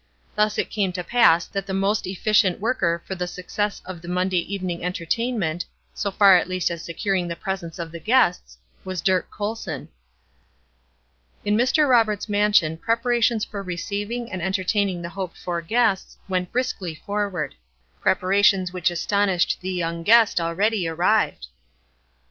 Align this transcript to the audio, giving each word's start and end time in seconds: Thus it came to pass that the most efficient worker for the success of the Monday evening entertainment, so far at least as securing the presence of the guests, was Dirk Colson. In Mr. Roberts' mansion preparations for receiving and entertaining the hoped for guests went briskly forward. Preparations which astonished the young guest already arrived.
Thus 0.33 0.57
it 0.57 0.71
came 0.71 0.91
to 0.93 1.03
pass 1.03 1.45
that 1.45 1.67
the 1.67 1.75
most 1.75 2.07
efficient 2.07 2.59
worker 2.59 3.03
for 3.05 3.13
the 3.13 3.27
success 3.27 3.83
of 3.85 4.01
the 4.01 4.07
Monday 4.07 4.39
evening 4.51 4.83
entertainment, 4.83 5.65
so 5.93 6.09
far 6.09 6.37
at 6.37 6.49
least 6.49 6.71
as 6.71 6.81
securing 6.83 7.27
the 7.27 7.35
presence 7.35 7.77
of 7.77 7.91
the 7.91 7.99
guests, 7.99 8.57
was 8.83 8.99
Dirk 8.99 9.29
Colson. 9.29 9.89
In 11.45 11.55
Mr. 11.55 11.87
Roberts' 11.87 12.27
mansion 12.27 12.77
preparations 12.77 13.45
for 13.45 13.61
receiving 13.61 14.31
and 14.31 14.41
entertaining 14.41 15.03
the 15.03 15.09
hoped 15.09 15.37
for 15.37 15.61
guests 15.61 16.17
went 16.27 16.51
briskly 16.51 16.95
forward. 16.95 17.53
Preparations 17.99 18.73
which 18.73 18.89
astonished 18.89 19.59
the 19.61 19.69
young 19.69 20.01
guest 20.01 20.41
already 20.41 20.87
arrived. 20.87 21.45